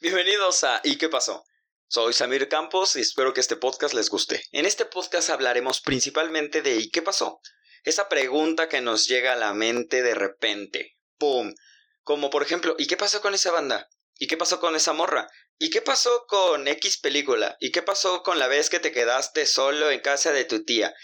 Bienvenidos 0.00 0.64
a 0.64 0.80
¿Y 0.84 0.96
qué 0.98 1.08
pasó? 1.08 1.44
Soy 1.88 2.12
Samir 2.12 2.48
Campos 2.48 2.96
y 2.96 3.00
espero 3.00 3.32
que 3.32 3.40
este 3.40 3.56
podcast 3.56 3.94
les 3.94 4.10
guste. 4.10 4.44
En 4.52 4.66
este 4.66 4.84
podcast 4.84 5.30
hablaremos 5.30 5.80
principalmente 5.80 6.62
de 6.62 6.76
¿y 6.76 6.90
qué 6.90 7.00
pasó? 7.00 7.40
Esa 7.84 8.08
pregunta 8.08 8.68
que 8.68 8.80
nos 8.80 9.06
llega 9.06 9.32
a 9.32 9.36
la 9.36 9.54
mente 9.54 10.02
de 10.02 10.14
repente. 10.14 10.96
¡Pum! 11.18 11.54
Como 12.02 12.30
por 12.30 12.42
ejemplo, 12.42 12.74
¿y 12.78 12.86
qué 12.86 12.96
pasó 12.96 13.20
con 13.20 13.34
esa 13.34 13.52
banda? 13.52 13.88
¿Y 14.18 14.26
qué 14.26 14.36
pasó 14.36 14.60
con 14.60 14.76
esa 14.76 14.92
morra? 14.92 15.28
¿Y 15.58 15.70
qué 15.70 15.80
pasó 15.80 16.26
con 16.26 16.68
X 16.68 16.98
película? 16.98 17.56
¿Y 17.60 17.70
qué 17.70 17.82
pasó 17.82 18.22
con 18.22 18.38
la 18.38 18.48
vez 18.48 18.68
que 18.68 18.80
te 18.80 18.92
quedaste 18.92 19.46
solo 19.46 19.90
en 19.90 20.00
casa 20.00 20.32
de 20.32 20.44
tu 20.44 20.64
tía? 20.64 20.94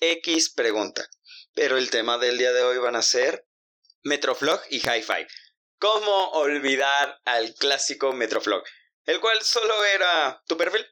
X 0.00 0.50
pregunta. 0.50 1.08
Pero 1.54 1.78
el 1.78 1.90
tema 1.90 2.18
del 2.18 2.38
día 2.38 2.52
de 2.52 2.62
hoy 2.62 2.78
van 2.78 2.96
a 2.96 3.02
ser 3.02 3.46
Metroflog 4.02 4.60
y 4.68 4.78
Hi-Fi. 4.78 5.26
¿Cómo 5.84 6.30
olvidar 6.30 7.20
al 7.26 7.54
clásico 7.56 8.14
Metroflog? 8.14 8.64
El 9.04 9.20
cual 9.20 9.42
solo 9.42 9.84
era 9.84 10.42
tu 10.46 10.56
perfil. 10.56 10.82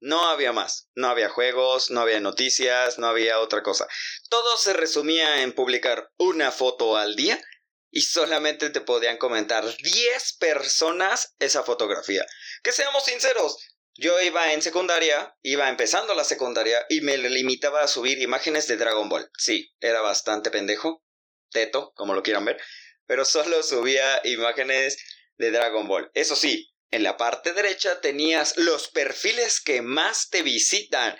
No 0.00 0.28
había 0.28 0.52
más. 0.52 0.90
No 0.94 1.08
había 1.08 1.30
juegos, 1.30 1.90
no 1.90 2.02
había 2.02 2.20
noticias, 2.20 2.98
no 2.98 3.06
había 3.06 3.40
otra 3.40 3.62
cosa. 3.62 3.88
Todo 4.28 4.58
se 4.58 4.74
resumía 4.74 5.40
en 5.40 5.54
publicar 5.54 6.12
una 6.18 6.52
foto 6.52 6.98
al 6.98 7.16
día 7.16 7.42
y 7.90 8.02
solamente 8.02 8.68
te 8.68 8.82
podían 8.82 9.16
comentar 9.16 9.64
10 9.74 10.34
personas 10.34 11.34
esa 11.38 11.62
fotografía. 11.62 12.26
Que 12.62 12.72
seamos 12.72 13.04
sinceros, 13.04 13.56
yo 13.94 14.20
iba 14.20 14.52
en 14.52 14.60
secundaria, 14.60 15.34
iba 15.40 15.70
empezando 15.70 16.12
la 16.12 16.24
secundaria 16.24 16.84
y 16.90 17.00
me 17.00 17.16
limitaba 17.16 17.80
a 17.80 17.88
subir 17.88 18.20
imágenes 18.20 18.68
de 18.68 18.76
Dragon 18.76 19.08
Ball. 19.08 19.30
Sí, 19.38 19.74
era 19.80 20.02
bastante 20.02 20.50
pendejo, 20.50 21.02
teto, 21.50 21.94
como 21.94 22.12
lo 22.12 22.22
quieran 22.22 22.44
ver, 22.44 22.60
pero 23.06 23.24
solo 23.24 23.62
subía 23.62 24.20
imágenes 24.24 24.98
de 25.38 25.50
Dragon 25.50 25.86
Ball. 25.86 26.10
Eso 26.14 26.36
sí, 26.36 26.72
en 26.90 27.02
la 27.02 27.16
parte 27.16 27.52
derecha 27.52 28.00
tenías 28.00 28.56
los 28.56 28.88
perfiles 28.88 29.60
que 29.60 29.82
más 29.82 30.28
te 30.30 30.42
visitan. 30.42 31.16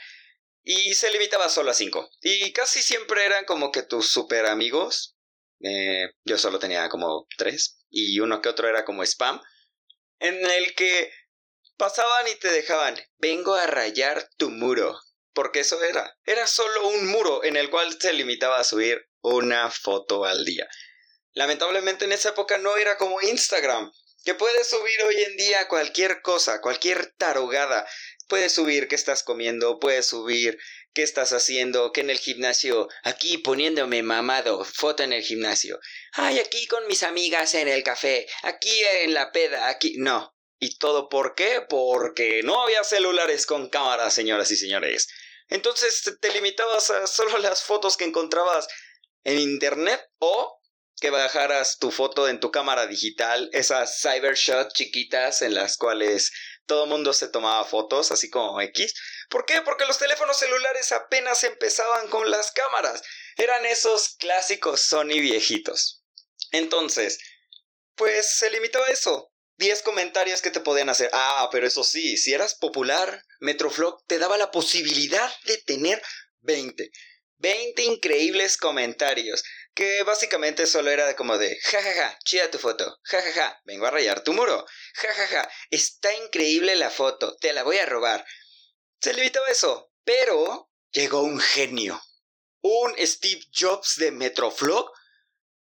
Y 0.63 0.95
se 0.95 1.11
limitaba 1.11 1.49
solo 1.49 1.71
a 1.71 1.75
5. 1.75 2.11
Y 2.23 2.53
casi 2.53 2.83
siempre 2.83 3.25
eran 3.25 3.45
como 3.45 3.71
que 3.71 3.83
tus 3.83 4.11
super 4.11 4.47
amigos. 4.47 5.17
Eh, 5.61 6.11
yo 6.25 6.39
solo 6.39 6.59
tenía 6.59 6.89
como 6.89 7.27
3. 7.39 7.79
Y 7.91 8.19
uno 8.21 8.43
que 8.43 8.49
otro 8.49 8.69
era 8.69 8.85
como 8.85 9.05
spam. 9.05 9.41
En 10.19 10.35
el 10.45 10.75
que 10.75 11.13
pasaban 11.77 12.27
y 12.29 12.35
te 12.37 12.51
dejaban. 12.51 12.97
Vengo 13.19 13.55
a 13.55 13.67
rayar 13.67 14.29
tu 14.37 14.51
muro. 14.51 14.99
Porque 15.33 15.61
eso 15.61 15.81
era. 15.85 16.17
Era 16.25 16.47
solo 16.47 16.89
un 16.89 17.07
muro 17.07 17.45
en 17.45 17.57
el 17.57 17.71
cual 17.71 17.97
se 18.01 18.13
limitaba 18.13 18.59
a 18.59 18.65
subir 18.65 19.09
una 19.21 19.71
foto 19.71 20.25
al 20.25 20.45
día. 20.45 20.67
Lamentablemente 21.37 22.07
en 22.07 22.13
esa 22.13 22.31
época 22.31 22.57
no 22.57 22.79
era 22.79 22.97
como 22.97 23.21
Instagram, 23.21 23.93
que 24.25 24.35
puedes 24.35 24.71
subir 24.71 25.03
hoy 25.03 25.23
en 25.23 25.37
día 25.37 25.69
cualquier 25.69 26.23
cosa, 26.23 26.63
cualquier 26.63 27.13
tarugada. 27.19 27.87
Puedes 28.27 28.53
subir 28.53 28.89
qué 28.89 28.95
estás 28.95 29.23
comiendo, 29.23 29.79
puedes 29.79 30.07
subir 30.07 30.59
qué 30.95 31.03
estás 31.03 31.35
haciendo, 31.35 31.93
que 31.93 32.01
en 32.01 32.09
el 32.09 32.19
gimnasio, 32.19 32.89
aquí 33.03 33.37
poniéndome 33.37 34.03
mamado, 34.03 34.65
foto 34.65 35.03
en 35.03 35.13
el 35.13 35.23
gimnasio. 35.23 35.79
Ay, 36.15 36.39
aquí 36.39 36.67
con 36.69 36.87
mis 36.87 37.03
amigas 37.03 37.55
en 37.55 37.69
el 37.69 37.83
café, 37.83 38.27
aquí 38.43 38.73
en 39.03 39.13
la 39.13 39.31
peda, 39.31 39.69
aquí. 39.69 39.97
No. 39.99 40.35
¿Y 40.59 40.79
todo 40.79 41.11
por 41.11 41.35
qué? 41.35 41.61
Porque 41.69 42.41
no 42.45 42.63
había 42.63 42.83
celulares 42.83 43.45
con 43.45 43.69
cámaras, 43.69 44.15
señoras 44.15 44.51
y 44.53 44.57
señores. 44.57 45.07
Entonces 45.49 46.03
te 46.19 46.33
limitabas 46.33 46.89
a 46.89 47.07
solo 47.07 47.37
las 47.37 47.63
fotos 47.63 47.99
que 47.99 48.07
encontrabas 48.07 48.67
en 49.23 49.39
internet 49.39 50.01
o 50.19 50.56
que 51.01 51.11
bajaras 51.11 51.79
tu 51.79 51.91
foto 51.91 52.29
en 52.29 52.41
tu 52.41 52.51
cámara 52.51 52.87
digital, 52.87 53.51
esas 53.53 54.01
cybershot 54.01 54.73
chiquitas 54.73 55.43
en 55.43 55.55
las 55.55 55.77
cuales 55.77 56.33
todo 56.67 56.87
mundo 56.87 57.13
se 57.13 57.29
tomaba 57.29 57.65
fotos, 57.65 58.11
así 58.11 58.31
como 58.31 58.61
X. 58.61 58.95
¿Por 59.29 59.45
qué? 59.45 59.63
Porque 59.63 59.87
los 59.87 59.99
teléfonos 59.99 60.39
celulares 60.39 60.93
apenas 60.93 61.45
empezaban 61.45 62.09
con 62.09 62.31
las 62.31 62.51
cámaras. 62.53 63.03
Eran 63.37 63.65
esos 63.67 64.17
clásicos 64.19 64.81
Sony 64.81 65.21
viejitos. 65.21 66.03
Entonces, 66.51 67.19
pues 67.95 68.29
se 68.31 68.51
limitaba 68.51 68.87
a 68.87 68.91
eso. 68.91 69.33
10 69.59 69.83
comentarios 69.83 70.43
que 70.43 70.51
te 70.51 70.61
podían 70.61 70.89
hacer. 70.89 71.11
Ah, 71.13 71.49
pero 71.51 71.67
eso 71.67 71.83
sí, 71.83 72.17
si 72.17 72.35
eras 72.35 72.55
popular, 72.55 73.23
Metroflog 73.41 74.05
te 74.07 74.19
daba 74.19 74.37
la 74.37 74.51
posibilidad 74.51 75.33
de 75.45 75.59
tener 75.59 76.03
20. 76.41 76.91
20 77.39 77.83
increíbles 77.83 78.57
comentarios 78.57 79.43
que 79.75 80.03
básicamente 80.05 80.67
solo 80.67 80.91
era 80.91 81.15
como 81.17 81.37
de, 81.37 81.59
jajaja, 81.61 81.95
ja, 81.95 82.11
ja, 82.11 82.19
chida 82.25 82.51
tu 82.51 82.59
foto, 82.59 82.99
jajaja, 83.03 83.33
ja, 83.33 83.43
ja, 83.51 83.61
vengo 83.65 83.87
a 83.87 83.91
rayar 83.91 84.23
tu 84.23 84.33
muro, 84.33 84.65
jajaja, 84.95 85.27
ja, 85.27 85.43
ja, 85.43 85.51
está 85.71 86.15
increíble 86.15 86.77
la 86.77 86.91
foto, 86.91 87.37
te 87.37 87.53
la 87.53 87.63
voy 87.63 87.79
a 87.79 87.87
robar. 87.87 88.25
Se 89.01 89.13
limitaba 89.13 89.49
eso, 89.49 89.93
pero 90.05 90.71
llegó 90.91 91.23
un 91.23 91.39
genio, 91.39 92.03
un 92.63 92.95
Steve 93.07 93.43
Jobs 93.53 93.97
de 93.97 94.13
Metroflog 94.13 94.91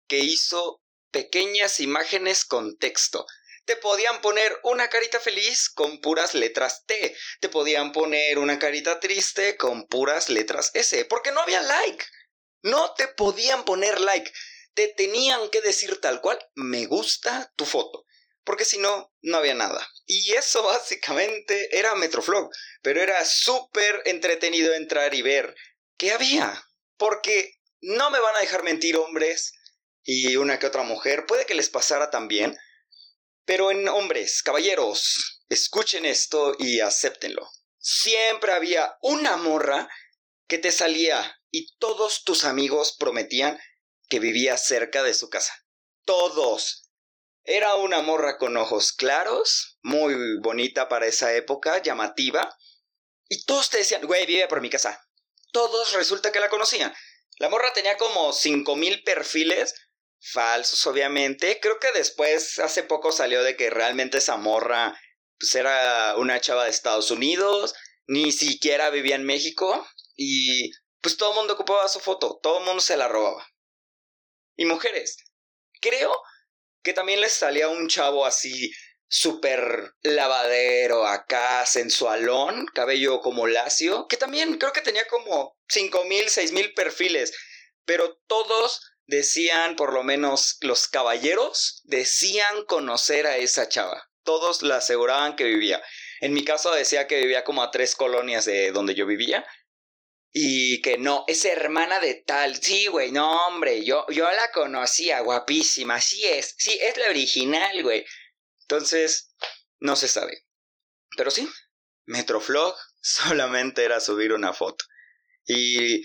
que 0.06 0.19
hizo 0.19 0.83
pequeñas 1.10 1.81
imágenes 1.81 2.44
con 2.44 2.77
texto. 2.77 3.27
Te 3.65 3.77
podían 3.77 4.21
poner 4.21 4.59
una 4.65 4.89
carita 4.89 5.21
feliz 5.21 5.69
con 5.69 6.00
puras 6.00 6.34
letras 6.34 6.84
T. 6.87 7.17
Te 7.41 7.49
podían 7.49 7.93
poner 7.93 8.39
una 8.39 8.59
carita 8.59 8.99
triste 8.99 9.56
con 9.56 9.87
puras 9.87 10.28
letras 10.28 10.73
S. 10.75 11.05
Porque 11.05 11.31
no 11.31 11.41
había 11.41 11.61
like. 11.62 12.05
No 12.62 12.95
te 12.95 13.06
podían 13.09 13.65
poner 13.65 14.01
like. 14.01 14.33
Te 14.75 14.89
tenían 14.89 15.49
que 15.51 15.61
decir 15.61 16.01
tal 16.01 16.21
cual, 16.21 16.39
me 16.55 16.87
gusta 16.87 17.53
tu 17.56 17.65
foto. 17.65 18.05
Porque 18.45 18.65
si 18.65 18.78
no, 18.78 19.12
no 19.21 19.37
había 19.37 19.55
nada. 19.55 19.87
Y 20.06 20.33
eso 20.33 20.62
básicamente 20.65 21.78
era 21.78 21.95
Metroflog. 21.95 22.51
Pero 22.83 23.01
era 23.01 23.25
súper 23.25 24.03
entretenido 24.06 24.75
entrar 24.75 25.15
y 25.15 25.22
ver 25.22 25.55
qué 25.97 26.12
había. 26.12 26.67
Porque 26.97 27.61
no 27.81 28.11
me 28.11 28.19
van 28.19 28.34
a 28.37 28.41
dejar 28.41 28.65
mentir 28.65 28.97
hombres 28.97 29.53
y 30.03 30.34
una 30.34 30.59
que 30.59 30.67
otra 30.67 30.83
mujer. 30.83 31.27
Puede 31.27 31.47
que 31.47 31.55
les 31.55 31.69
pasara 31.69 32.11
también. 32.11 32.56
Pero 33.44 33.70
en 33.70 33.88
hombres, 33.88 34.42
caballeros, 34.42 35.42
escuchen 35.48 36.04
esto 36.06 36.54
y 36.58 36.80
acéptenlo. 36.80 37.48
Siempre 37.78 38.53
había 38.53 38.97
una 39.00 39.36
morra 39.36 39.88
que 40.47 40.58
te 40.58 40.70
salía 40.70 41.41
y 41.50 41.76
todos 41.78 42.25
tus 42.25 42.44
amigos 42.44 42.97
prometían 42.98 43.58
que 44.08 44.20
vivía 44.20 44.56
cerca 44.56 45.03
de 45.03 45.14
su 45.14 45.28
casa. 45.30 45.53
Todos. 46.04 46.91
Era 47.44 47.75
una 47.75 48.03
morra 48.03 48.38
con 48.38 48.56
ojos 48.56 48.92
claros, 48.92 49.78
muy 49.82 50.38
bonita 50.41 50.88
para 50.88 51.06
esa 51.06 51.34
época, 51.34 51.82
llamativa. 51.82 52.56
Y 53.28 53.44
todos 53.44 53.70
te 53.70 53.78
decían, 53.78 54.06
güey, 54.06 54.26
vive 54.26 54.47
por 54.47 54.60
mi 54.60 54.70
casa. 54.70 55.04
Todos 55.50 55.92
resulta 55.92 56.30
que 56.30 56.41
la 56.41 56.48
conocían. 56.48 56.94
La 57.38 57.48
morra 57.48 57.72
tenía 57.72 57.97
como 57.97 58.32
cinco 58.32 58.76
mil 58.76 59.03
perfiles, 59.03 59.74
falsos 60.22 60.87
obviamente. 60.87 61.59
Creo 61.60 61.78
que 61.78 61.93
después, 61.93 62.59
hace 62.59 62.83
poco 62.83 63.12
salió 63.12 63.43
de 63.43 63.56
que 63.56 63.71
realmente 63.71 64.19
esa 64.19 64.37
morra 64.37 64.99
pues, 65.38 65.55
era 65.55 66.16
una 66.16 66.41
chava 66.41 66.65
de 66.65 66.71
Estados 66.71 67.10
Unidos, 67.10 67.75
ni 68.06 68.33
siquiera 68.33 68.91
vivía 68.91 69.16
en 69.16 69.25
México. 69.25 69.87
Y 70.16 70.71
pues 71.00 71.16
todo 71.16 71.31
el 71.31 71.37
mundo 71.37 71.55
ocupaba 71.55 71.88
su 71.88 72.00
foto, 72.00 72.38
todo 72.43 72.59
el 72.60 72.65
mundo 72.65 72.81
se 72.81 72.97
la 72.97 73.09
robaba. 73.09 73.47
Y 74.56 74.66
mujeres, 74.66 75.16
creo 75.81 76.15
que 76.83 76.93
también 76.93 77.21
les 77.21 77.33
salía 77.33 77.69
un 77.69 77.89
chavo 77.89 78.25
así 78.25 78.71
súper 79.09 79.93
lavadero 80.03 81.06
acá, 81.06 81.66
sensualón, 81.66 82.66
cabello 82.75 83.21
como 83.21 83.47
lacio, 83.47 84.06
que 84.09 84.16
también 84.16 84.56
creo 84.59 84.72
que 84.72 84.81
tenía 84.81 85.06
como 85.09 85.56
cinco 85.69 86.04
mil, 86.04 86.28
seis 86.28 86.53
mil 86.53 86.72
perfiles, 86.72 87.33
pero 87.84 88.16
todos 88.27 88.81
decían, 89.12 89.77
por 89.77 89.93
lo 89.93 90.03
menos 90.03 90.56
los 90.62 90.89
caballeros, 90.89 91.83
decían 91.84 92.65
conocer 92.65 93.27
a 93.27 93.37
esa 93.37 93.69
chava. 93.69 94.11
Todos 94.25 94.62
la 94.62 94.77
aseguraban 94.77 95.36
que 95.36 95.45
vivía. 95.45 95.83
En 96.21 96.33
mi 96.33 96.45
caso 96.45 96.72
decía 96.72 97.07
que 97.07 97.21
vivía 97.21 97.45
como 97.45 97.63
a 97.63 97.71
tres 97.71 97.95
colonias 97.95 98.47
de 98.47 98.72
donde 98.72 98.95
yo 98.95 99.04
vivía 99.04 99.45
y 100.33 100.81
que 100.81 100.97
no, 100.97 101.25
es 101.28 101.45
hermana 101.45 102.01
de 102.01 102.15
tal. 102.15 102.57
Sí, 102.57 102.86
güey, 102.86 103.13
no, 103.13 103.47
hombre, 103.47 103.84
yo, 103.84 104.07
yo 104.09 104.31
la 104.33 104.51
conocía, 104.51 105.21
guapísima. 105.21 106.01
Sí 106.01 106.25
es, 106.25 106.54
sí, 106.57 106.78
es 106.81 106.97
la 106.97 107.10
original, 107.10 107.83
güey. 107.83 108.07
Entonces, 108.63 109.34
no 109.78 109.95
se 109.95 110.09
sabe. 110.09 110.47
Pero 111.19 111.31
sí, 111.31 111.47
Metroflog 112.07 112.75
solamente 113.03 113.84
era 113.84 114.01
subir 114.01 114.33
una 114.33 114.54
foto. 114.54 114.86
Y 115.47 116.03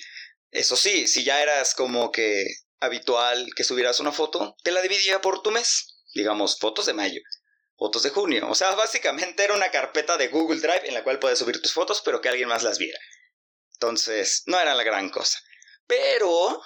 eso 0.52 0.76
sí, 0.76 1.08
si 1.08 1.24
ya 1.24 1.42
eras 1.42 1.74
como 1.74 2.12
que 2.12 2.46
habitual 2.80 3.48
que 3.56 3.64
subieras 3.64 4.00
una 4.00 4.12
foto, 4.12 4.56
te 4.64 4.72
la 4.72 4.82
dividía 4.82 5.22
por 5.22 5.42
tu 5.42 5.52
mes. 5.52 6.04
Digamos, 6.14 6.58
fotos 6.60 6.86
de 6.86 6.94
mayo, 6.94 7.22
fotos 7.78 8.04
de 8.04 8.10
junio. 8.10 8.50
O 8.50 8.56
sea, 8.56 8.72
básicamente 8.76 9.44
era 9.44 9.54
una 9.54 9.72
carpeta 9.72 10.18
de 10.18 10.28
Google 10.28 10.60
Drive 10.60 10.88
en 10.88 10.94
la 10.94 11.04
cual 11.04 11.20
puedes 11.20 11.40
subir 11.40 11.62
tus 11.62 11.74
fotos, 11.74 12.02
pero 12.04 12.22
que 12.22 12.30
alguien 12.30 12.50
más 12.50 12.64
las 12.64 12.78
viera. 12.78 13.00
Entonces, 13.74 14.44
no 14.48 14.60
era 14.60 14.74
la 14.74 14.84
gran 14.84 15.10
cosa. 15.10 15.40
Pero 15.86 16.62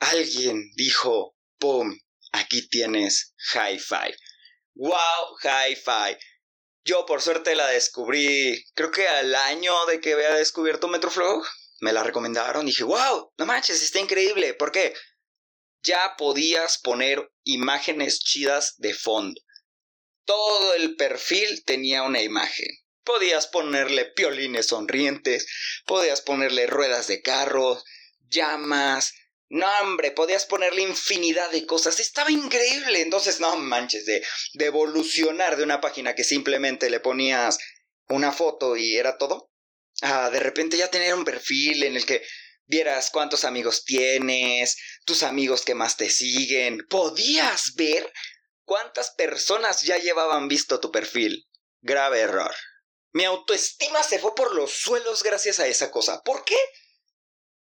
alguien 0.00 0.70
dijo, 0.74 1.36
¡pum! 1.58 1.96
Aquí 2.32 2.68
tienes 2.68 3.34
Hi-Fi. 3.54 4.14
¡Wow! 4.74 5.38
Hi-Fi. 5.42 6.16
Yo 6.84 7.04
por 7.04 7.20
suerte 7.20 7.54
la 7.54 7.66
descubrí, 7.66 8.64
creo 8.74 8.90
que 8.90 9.08
al 9.08 9.34
año 9.34 9.74
de 9.86 10.00
que 10.00 10.12
había 10.12 10.34
descubierto 10.34 10.88
Metroflow, 10.88 11.42
me 11.80 11.92
la 11.92 12.02
recomendaron 12.02 12.62
y 12.62 12.70
dije, 12.70 12.84
wow, 12.84 13.32
no 13.36 13.46
manches, 13.46 13.82
está 13.82 13.98
increíble. 13.98 14.54
¿Por 14.54 14.72
qué? 14.72 14.94
Ya 15.86 16.16
podías 16.18 16.78
poner 16.78 17.30
imágenes 17.44 18.18
chidas 18.18 18.74
de 18.78 18.92
fondo. 18.92 19.40
Todo 20.24 20.74
el 20.74 20.96
perfil 20.96 21.62
tenía 21.64 22.02
una 22.02 22.22
imagen. 22.22 22.66
Podías 23.04 23.46
ponerle 23.46 24.06
piolines 24.06 24.66
sonrientes, 24.66 25.46
podías 25.86 26.22
ponerle 26.22 26.66
ruedas 26.66 27.06
de 27.06 27.22
carro, 27.22 27.80
llamas, 28.28 29.12
no, 29.48 29.68
hombre, 29.80 30.10
podías 30.10 30.44
ponerle 30.44 30.82
infinidad 30.82 31.50
de 31.52 31.66
cosas. 31.66 32.00
Estaba 32.00 32.32
increíble. 32.32 33.00
Entonces, 33.00 33.38
no 33.38 33.56
manches, 33.56 34.04
de, 34.06 34.24
de 34.54 34.64
evolucionar 34.64 35.56
de 35.56 35.62
una 35.62 35.80
página 35.80 36.16
que 36.16 36.24
simplemente 36.24 36.90
le 36.90 36.98
ponías 36.98 37.58
una 38.08 38.32
foto 38.32 38.76
y 38.76 38.96
era 38.96 39.18
todo. 39.18 39.52
Ah, 40.02 40.30
de 40.30 40.40
repente 40.40 40.76
ya 40.76 40.90
tener 40.90 41.14
un 41.14 41.24
perfil 41.24 41.84
en 41.84 41.96
el 41.96 42.04
que 42.04 42.22
vieras 42.66 43.10
cuántos 43.10 43.44
amigos 43.44 43.84
tienes, 43.84 44.76
tus 45.04 45.22
amigos 45.22 45.62
que 45.62 45.74
más 45.74 45.96
te 45.96 46.10
siguen. 46.10 46.86
Podías 46.88 47.74
ver 47.74 48.12
cuántas 48.64 49.10
personas 49.10 49.82
ya 49.82 49.98
llevaban 49.98 50.48
visto 50.48 50.80
tu 50.80 50.90
perfil. 50.90 51.48
Grave 51.80 52.20
error. 52.20 52.54
Mi 53.12 53.24
autoestima 53.24 54.02
se 54.02 54.18
fue 54.18 54.34
por 54.34 54.54
los 54.54 54.72
suelos 54.72 55.22
gracias 55.22 55.58
a 55.60 55.66
esa 55.66 55.90
cosa. 55.90 56.22
¿Por 56.22 56.44
qué? 56.44 56.58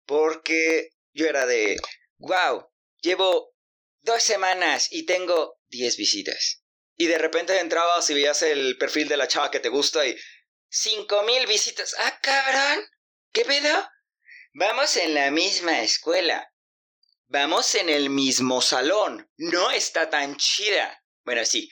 Porque 0.05 0.91
yo 1.13 1.27
era 1.27 1.45
de, 1.45 1.77
wow, 2.19 2.69
llevo 3.01 3.53
dos 4.01 4.23
semanas 4.23 4.87
y 4.91 5.05
tengo 5.05 5.59
diez 5.67 5.97
visitas. 5.97 6.63
Y 6.95 7.07
de 7.07 7.17
repente 7.17 7.59
entrabas 7.59 8.09
y 8.09 8.13
veías 8.13 8.41
el 8.43 8.77
perfil 8.77 9.07
de 9.07 9.17
la 9.17 9.27
chava 9.27 9.51
que 9.51 9.59
te 9.59 9.69
gusta 9.69 10.05
y 10.05 10.15
cinco 10.69 11.23
mil 11.23 11.47
visitas. 11.47 11.95
Ah, 11.97 12.19
cabrón, 12.21 12.85
¿qué 13.31 13.43
pedo? 13.43 13.89
Vamos 14.53 14.97
en 14.97 15.13
la 15.13 15.31
misma 15.31 15.81
escuela. 15.81 16.51
Vamos 17.27 17.75
en 17.75 17.89
el 17.89 18.09
mismo 18.09 18.61
salón. 18.61 19.29
No 19.37 19.71
está 19.71 20.09
tan 20.09 20.35
chida. 20.35 21.01
Bueno, 21.23 21.45
sí, 21.45 21.69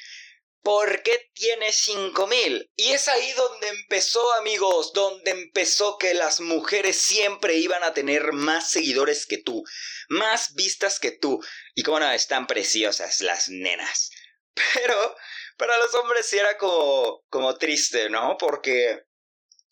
¿Por 0.62 1.04
qué 1.04 1.32
tiene 1.34 1.72
5000? 1.72 2.70
Y 2.76 2.92
es 2.92 3.08
ahí 3.08 3.32
donde 3.34 3.70
empezó, 3.70 4.34
amigos, 4.36 4.92
donde 4.94 5.32
empezó 5.32 5.98
que 5.98 6.14
las 6.14 6.42
mujeres 6.42 6.98
siempre 6.98 7.56
iban 7.56 7.84
a 7.84 7.94
tener 7.94 8.34
más 8.34 8.70
seguidores 8.70 9.26
que 9.26 9.38
tú, 9.38 9.64
más 10.10 10.54
vistas 10.56 11.00
que 11.00 11.12
tú. 11.12 11.40
Y 11.76 11.84
cómo 11.84 12.02
no, 12.02 12.12
están 12.12 12.46
preciosas 12.46 13.22
las 13.22 13.48
nenas. 13.48 14.12
Pero 14.74 15.16
para 15.58 15.78
los 15.78 15.94
hombres 15.96 16.26
sí 16.26 16.38
era 16.38 16.58
como, 16.58 17.24
como 17.30 17.58
triste, 17.58 18.10
¿no? 18.10 18.38
Porque 18.38 19.06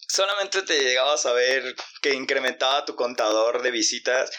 solamente 0.07 0.61
te 0.63 0.79
llegabas 0.79 1.25
a 1.25 1.33
ver 1.33 1.75
que 2.01 2.13
incrementaba 2.13 2.85
tu 2.85 2.95
contador 2.95 3.61
de 3.61 3.71
visitas 3.71 4.31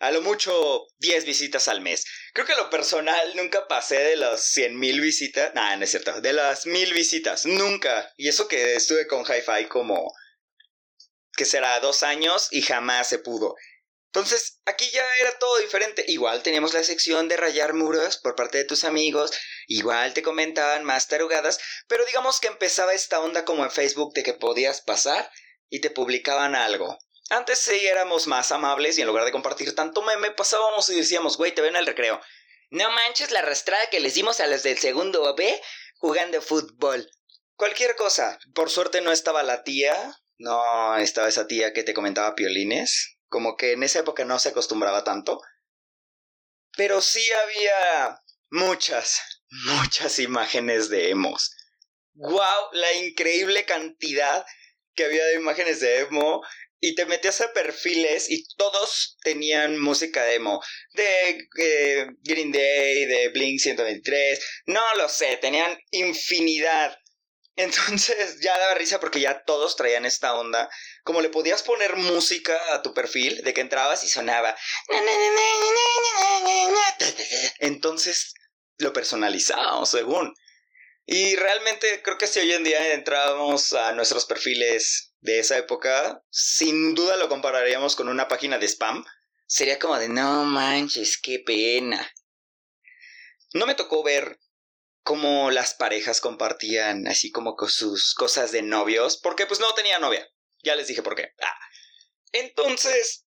a 0.00 0.10
lo 0.10 0.22
mucho 0.22 0.86
10 0.98 1.26
visitas 1.26 1.68
al 1.68 1.82
mes. 1.82 2.06
Creo 2.32 2.46
que 2.46 2.56
lo 2.56 2.70
personal 2.70 3.36
nunca 3.36 3.68
pasé 3.68 3.98
de 3.98 4.16
las 4.16 4.42
100 4.52 4.78
mil 4.78 5.00
visitas. 5.00 5.54
Nah, 5.54 5.76
no 5.76 5.84
es 5.84 5.90
cierto. 5.90 6.20
De 6.22 6.32
las 6.32 6.66
mil 6.66 6.92
visitas. 6.94 7.44
Nunca. 7.44 8.10
Y 8.16 8.28
eso 8.28 8.48
que 8.48 8.74
estuve 8.74 9.06
con 9.06 9.24
Hi-Fi 9.24 9.68
como... 9.68 10.10
que 11.36 11.44
será 11.44 11.78
dos 11.80 12.02
años 12.02 12.48
y 12.50 12.62
jamás 12.62 13.10
se 13.10 13.18
pudo. 13.18 13.54
Entonces, 14.12 14.60
aquí 14.64 14.90
ya 14.92 15.04
era 15.20 15.38
todo 15.38 15.58
diferente. 15.58 16.04
Igual 16.08 16.42
teníamos 16.42 16.74
la 16.74 16.82
sección 16.82 17.28
de 17.28 17.36
rayar 17.36 17.74
muros 17.74 18.16
por 18.16 18.34
parte 18.34 18.58
de 18.58 18.64
tus 18.64 18.82
amigos. 18.82 19.30
Igual 19.68 20.14
te 20.14 20.22
comentaban 20.22 20.82
más 20.82 21.06
tarugadas. 21.06 21.60
Pero 21.86 22.04
digamos 22.04 22.40
que 22.40 22.48
empezaba 22.48 22.92
esta 22.92 23.20
onda 23.20 23.44
como 23.44 23.62
en 23.62 23.70
Facebook 23.70 24.12
de 24.14 24.24
que 24.24 24.34
podías 24.34 24.80
pasar 24.80 25.30
y 25.68 25.80
te 25.80 25.90
publicaban 25.90 26.56
algo. 26.56 26.98
Antes 27.28 27.60
sí 27.60 27.86
éramos 27.86 28.26
más 28.26 28.50
amables 28.50 28.98
y 28.98 29.02
en 29.02 29.06
lugar 29.06 29.24
de 29.24 29.30
compartir 29.30 29.76
tanto 29.76 30.02
meme, 30.02 30.32
pasábamos 30.32 30.88
y 30.88 30.96
decíamos, 30.96 31.36
güey, 31.36 31.54
te 31.54 31.62
ven 31.62 31.76
el 31.76 31.86
recreo. 31.86 32.20
No 32.70 32.90
manches 32.90 33.30
la 33.30 33.38
arrastrada 33.38 33.90
que 33.90 34.00
les 34.00 34.14
dimos 34.14 34.40
a 34.40 34.48
los 34.48 34.64
del 34.64 34.78
segundo 34.78 35.36
B 35.36 35.62
jugando 35.98 36.42
fútbol. 36.42 37.08
Cualquier 37.54 37.94
cosa. 37.94 38.40
Por 38.54 38.70
suerte 38.70 39.02
no 39.02 39.12
estaba 39.12 39.44
la 39.44 39.62
tía. 39.62 40.16
No 40.38 40.96
estaba 40.96 41.28
esa 41.28 41.46
tía 41.46 41.72
que 41.72 41.84
te 41.84 41.94
comentaba 41.94 42.34
piolines. 42.34 43.19
Como 43.30 43.56
que 43.56 43.72
en 43.72 43.82
esa 43.82 44.00
época 44.00 44.26
no 44.26 44.38
se 44.38 44.50
acostumbraba 44.50 45.02
tanto. 45.02 45.40
Pero 46.76 47.00
sí 47.00 47.26
había 47.44 48.20
muchas, 48.50 49.22
muchas 49.48 50.18
imágenes 50.18 50.90
de 50.90 51.08
emos. 51.08 51.56
¡Wow! 52.12 52.72
La 52.72 52.92
increíble 52.92 53.64
cantidad 53.64 54.44
que 54.94 55.04
había 55.04 55.24
de 55.24 55.36
imágenes 55.36 55.80
de 55.80 56.00
emo 56.00 56.42
y 56.80 56.94
te 56.94 57.06
metías 57.06 57.40
a 57.40 57.52
perfiles 57.52 58.30
y 58.30 58.44
todos 58.56 59.16
tenían 59.22 59.78
música 59.78 60.24
demo 60.24 60.62
de 60.94 61.48
eh, 61.58 62.06
Green 62.22 62.50
Day, 62.50 63.04
de 63.04 63.28
Blink 63.28 63.60
123, 63.60 64.62
no 64.66 64.80
lo 64.96 65.08
sé, 65.08 65.36
tenían 65.36 65.78
infinidad. 65.90 66.96
Entonces 67.62 68.40
ya 68.40 68.56
daba 68.58 68.74
risa 68.74 69.00
porque 69.00 69.20
ya 69.20 69.44
todos 69.44 69.76
traían 69.76 70.06
esta 70.06 70.34
onda. 70.34 70.70
Como 71.02 71.20
le 71.20 71.28
podías 71.28 71.62
poner 71.62 71.96
música 71.96 72.58
a 72.72 72.82
tu 72.82 72.94
perfil, 72.94 73.42
de 73.42 73.54
que 73.54 73.60
entrabas 73.60 74.04
y 74.04 74.08
sonaba. 74.08 74.56
Entonces 77.58 78.34
lo 78.78 78.92
personalizábamos 78.92 79.90
según. 79.90 80.34
Y 81.06 81.36
realmente 81.36 82.02
creo 82.02 82.18
que 82.18 82.26
si 82.26 82.38
hoy 82.38 82.52
en 82.52 82.64
día 82.64 82.92
entramos 82.92 83.72
a 83.72 83.92
nuestros 83.92 84.26
perfiles 84.26 85.12
de 85.20 85.40
esa 85.40 85.58
época, 85.58 86.22
sin 86.30 86.94
duda 86.94 87.16
lo 87.16 87.28
compararíamos 87.28 87.96
con 87.96 88.08
una 88.08 88.28
página 88.28 88.58
de 88.58 88.68
spam. 88.68 89.04
Sería 89.46 89.78
como 89.78 89.98
de, 89.98 90.08
no 90.08 90.44
manches, 90.44 91.18
qué 91.18 91.40
pena. 91.40 92.08
No 93.52 93.66
me 93.66 93.74
tocó 93.74 94.02
ver 94.04 94.38
cómo 95.10 95.50
las 95.50 95.74
parejas 95.74 96.20
compartían 96.20 97.08
así 97.08 97.32
como 97.32 97.56
con 97.56 97.68
sus 97.68 98.14
cosas 98.14 98.52
de 98.52 98.62
novios, 98.62 99.18
porque 99.20 99.44
pues 99.44 99.58
no 99.58 99.74
tenía 99.74 99.98
novia. 99.98 100.24
Ya 100.62 100.76
les 100.76 100.86
dije 100.86 101.02
por 101.02 101.16
qué. 101.16 101.32
Ah. 101.42 101.58
Entonces, 102.30 103.24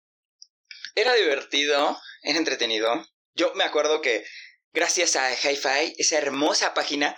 era 0.93 1.15
divertido, 1.15 1.99
era 2.21 2.37
entretenido. 2.37 3.03
Yo 3.33 3.55
me 3.55 3.63
acuerdo 3.63 3.99
que 3.99 4.23
gracias 4.71 5.15
a 5.15 5.33
HiFi, 5.33 5.95
esa 5.97 6.19
hermosa 6.19 6.75
página, 6.75 7.17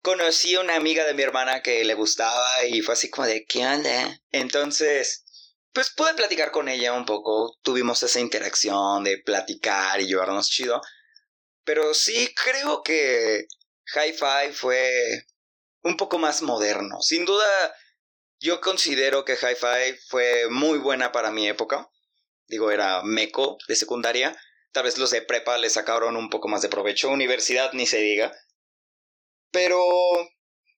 conocí 0.00 0.54
a 0.54 0.60
una 0.60 0.76
amiga 0.76 1.04
de 1.04 1.12
mi 1.12 1.22
hermana 1.22 1.60
que 1.62 1.84
le 1.84 1.92
gustaba 1.92 2.64
y 2.64 2.80
fue 2.80 2.94
así 2.94 3.10
como 3.10 3.26
de, 3.26 3.44
¿qué 3.44 3.66
onda? 3.66 4.18
Entonces, 4.30 5.26
pues 5.74 5.90
pude 5.90 6.14
platicar 6.14 6.52
con 6.52 6.70
ella 6.70 6.94
un 6.94 7.04
poco, 7.04 7.58
tuvimos 7.60 8.02
esa 8.02 8.20
interacción 8.20 9.04
de 9.04 9.18
platicar 9.18 10.00
y 10.00 10.06
llevarnos 10.06 10.48
chido, 10.48 10.80
pero 11.64 11.92
sí 11.92 12.34
creo 12.34 12.82
que 12.82 13.44
Hi-Fi 13.94 14.52
fue 14.52 15.26
un 15.82 15.96
poco 15.96 16.18
más 16.18 16.42
moderno. 16.42 17.00
Sin 17.00 17.24
duda, 17.24 17.74
yo 18.38 18.60
considero 18.60 19.24
que 19.24 19.34
Hi-Fi 19.34 19.98
fue 20.08 20.48
muy 20.48 20.78
buena 20.78 21.12
para 21.12 21.30
mi 21.30 21.48
época. 21.48 21.88
Digo, 22.46 22.70
era 22.70 23.02
meco 23.02 23.58
de 23.68 23.76
secundaria. 23.76 24.36
Tal 24.72 24.84
vez 24.84 24.98
los 24.98 25.10
de 25.10 25.22
prepa 25.22 25.58
le 25.58 25.70
sacaron 25.70 26.16
un 26.16 26.30
poco 26.30 26.48
más 26.48 26.62
de 26.62 26.68
provecho. 26.68 27.08
Universidad 27.08 27.72
ni 27.72 27.86
se 27.86 27.98
diga. 27.98 28.32
Pero, 29.50 29.82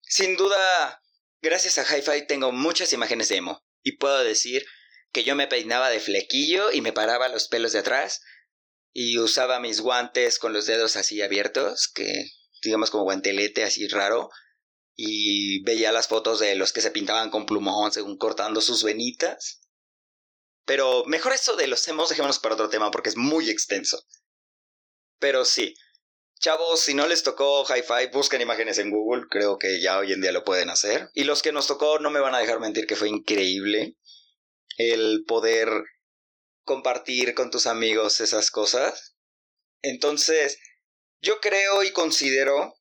sin 0.03 0.37
duda, 0.37 1.03
gracias 1.41 1.79
a 1.79 1.85
Hi-Fi 1.85 2.27
tengo 2.27 2.53
muchas 2.53 2.93
imágenes 2.93 3.29
de 3.29 3.37
emo. 3.37 3.63
Y 3.83 3.97
puedo 3.99 4.25
decir 4.25 4.65
que 5.13 5.25
yo 5.25 5.35
me 5.35 5.47
peinaba 5.47 5.91
de 5.91 6.01
flequillo 6.01 6.73
y 6.73 6.81
me 6.81 6.93
paraba 6.93 7.29
los 7.29 7.49
pelos 7.49 7.73
de 7.73 7.81
atrás. 7.81 8.23
Y 8.95 9.19
usaba 9.19 9.61
mis 9.61 9.81
guantes 9.81 10.39
con 10.39 10.53
los 10.53 10.67
dedos 10.67 10.97
así 10.97 11.23
abiertos, 11.23 11.91
que 11.95 12.31
digamos 12.63 12.91
como 12.91 13.05
guantelete 13.05 13.65
así 13.65 13.89
raro. 13.89 14.31
Y 14.95 15.63
veía 15.65 15.91
las 15.93 16.09
fotos 16.09 16.39
de 16.39 16.55
los 16.55 16.73
que 16.73 16.83
se 16.83 16.91
pintaban 16.91 17.31
con 17.31 17.47
plumón 17.47 17.93
según 17.93 18.19
cortando 18.19 18.61
sus 18.61 18.85
venitas. 18.85 19.61
Pero 20.65 21.05
mejor 21.07 21.33
esto 21.33 21.57
de 21.57 21.67
los 21.67 21.87
emos 21.89 22.09
dejémonos 22.09 22.39
para 22.39 22.55
otro 22.55 22.69
tema 22.69 22.91
porque 22.91 23.09
es 23.09 23.17
muy 23.17 23.51
extenso. 23.51 24.05
Pero 25.19 25.45
sí, 25.45 25.75
Chavos, 26.43 26.81
si 26.81 26.93
no 26.93 27.07
les 27.07 27.23
tocó 27.23 27.65
Hi-Fi, 27.65 28.09
busquen 28.13 28.41
imágenes 28.41 28.79
en 28.79 28.91
Google, 28.91 29.29
creo 29.31 29.59
que 29.59 29.81
ya 29.81 29.99
hoy 29.99 30.13
en 30.13 30.21
día 30.21 30.33
lo 30.33 30.43
pueden 30.43 30.71
hacer. 30.71 31.09
Y 31.15 31.23
los 31.23 31.41
que 31.41 31.53
nos 31.53 31.69
tocó 31.69 32.01
no 32.01 32.11
me 32.11 32.19
van 32.19 32.35
a 32.35 32.41
dejar 32.41 32.59
mentir 32.59 32.89
que 32.89 32.97
fue 32.97 33.09
increíble 33.09 33.97
el 34.77 35.23
poder 35.25 35.69
compartir 36.65 37.35
con 37.35 37.53
tus 37.53 37.69
amigos 37.69 38.21
esas 38.21 38.51
cosas. 38.51 39.15
Entonces, 39.83 40.59
yo 41.23 41.41
creo 41.41 41.83
y 41.83 41.93
considero 41.93 42.75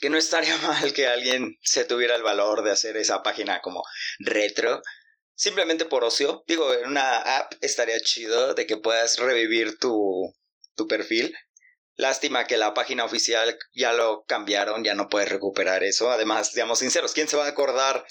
que 0.00 0.10
no 0.10 0.18
estaría 0.18 0.56
mal 0.58 0.92
que 0.92 1.06
alguien 1.06 1.56
se 1.62 1.84
tuviera 1.84 2.16
el 2.16 2.22
valor 2.22 2.62
de 2.62 2.72
hacer 2.72 2.96
esa 2.96 3.22
página 3.22 3.60
como 3.60 3.82
retro, 4.18 4.82
simplemente 5.34 5.86
por 5.86 6.04
ocio. 6.04 6.44
Digo, 6.46 6.74
en 6.74 6.86
una 6.88 7.38
app 7.38 7.54
estaría 7.62 7.98
chido 8.00 8.54
de 8.54 8.66
que 8.66 8.76
puedas 8.76 9.18
revivir 9.18 9.78
tu, 9.78 10.34
tu 10.74 10.86
perfil 10.86 11.34
Lástima 12.00 12.46
que 12.46 12.56
la 12.56 12.72
página 12.72 13.04
oficial 13.04 13.58
ya 13.74 13.92
lo 13.92 14.24
cambiaron, 14.24 14.82
ya 14.82 14.94
no 14.94 15.10
puedes 15.10 15.28
recuperar 15.28 15.84
eso. 15.84 16.10
Además, 16.10 16.50
seamos 16.50 16.78
sinceros, 16.78 17.12
¿quién 17.12 17.28
se 17.28 17.36
va 17.36 17.44
a 17.44 17.48
acordar 17.48 18.06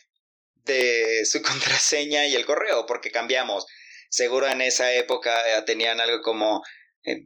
de 0.64 1.26
su 1.26 1.42
contraseña 1.42 2.28
y 2.28 2.36
el 2.36 2.46
correo? 2.46 2.86
Porque 2.86 3.10
cambiamos. 3.10 3.66
Seguro 4.10 4.48
en 4.48 4.62
esa 4.62 4.94
época 4.94 5.58
eh, 5.58 5.64
tenían 5.64 6.00
algo 6.00 6.22
como 6.22 6.64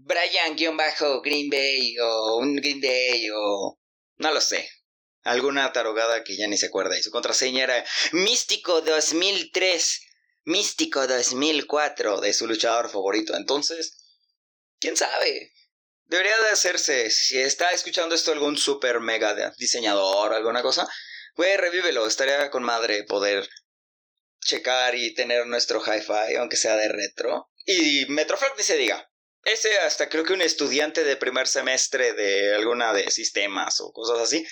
Brian-Green 0.02 1.50
Bay 1.50 1.98
o 2.00 2.38
un 2.38 2.56
Green 2.56 2.82
Day 2.82 3.30
o 3.34 3.80
no 4.18 4.34
lo 4.34 4.42
sé. 4.42 4.70
Alguna 5.24 5.72
tarogada 5.72 6.24
que 6.24 6.36
ya 6.36 6.48
ni 6.48 6.58
se 6.58 6.68
acuerda. 6.68 6.98
Y 6.98 7.04
su 7.04 7.12
contraseña 7.12 7.64
era 7.64 7.86
Místico 8.12 8.82
2003, 8.82 10.02
Místico 10.46 11.08
2004 11.08 12.22
de 12.22 12.34
su 12.34 12.48
luchador 12.48 12.90
favorito. 12.90 13.36
Entonces, 13.36 13.98
¿quién 14.80 14.98
sabe? 14.98 15.52
Debería 16.06 16.38
de 16.42 16.50
hacerse. 16.50 17.10
Si 17.10 17.40
está 17.40 17.72
escuchando 17.72 18.16
esto 18.16 18.32
algún 18.32 18.58
super 18.58 19.00
mega 19.00 19.54
diseñador 19.58 20.32
o 20.32 20.36
alguna 20.36 20.62
cosa, 20.62 20.88
pues 21.36 21.58
revívelo. 21.58 22.06
Estaría 22.06 22.50
con 22.50 22.64
madre 22.64 23.04
poder 23.04 23.50
checar 24.42 24.96
y 24.96 25.14
tener 25.14 25.48
nuestro 25.48 25.82
hi-fi, 25.82 26.36
aunque 26.36 26.58
sea 26.58 26.76
de 26.76 26.90
retro. 26.90 27.50
Y 27.66 28.06
Metroflog 28.08 28.58
ni 28.58 28.64
se 28.64 28.78
diga. 28.78 29.10
Ese 29.44 29.78
hasta 29.80 30.10
creo 30.10 30.24
que 30.24 30.34
un 30.34 30.42
estudiante 30.42 31.04
de 31.04 31.18
primer 31.18 31.48
semestre 31.48 32.14
de 32.14 32.56
alguna 32.56 32.94
de 32.94 33.12
sistemas 33.12 33.82
o 33.82 33.92
cosas 33.92 34.20
así 34.20 34.46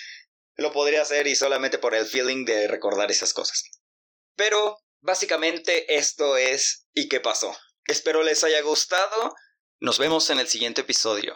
lo 0.56 0.70
podría 0.72 1.02
hacer 1.02 1.26
y 1.26 1.34
solamente 1.34 1.78
por 1.78 1.94
el 1.94 2.06
feeling 2.06 2.44
de 2.44 2.68
recordar 2.68 3.10
esas 3.10 3.32
cosas. 3.32 3.62
Pero 4.36 4.78
básicamente 5.00 5.96
esto 5.96 6.36
es 6.36 6.86
¿y 6.92 7.08
qué 7.08 7.20
pasó? 7.20 7.56
Espero 7.86 8.22
les 8.22 8.44
haya 8.44 8.60
gustado. 8.60 9.34
Nos 9.80 9.98
vemos 9.98 10.28
en 10.30 10.38
el 10.38 10.48
siguiente 10.48 10.82
episodio. 10.82 11.34